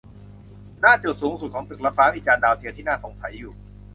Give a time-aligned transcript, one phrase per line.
[0.83, 3.53] ณ จุดสูงสุดของตึกระฟ้ามีจานดาวเทียมที่น่าสงสัยอยู่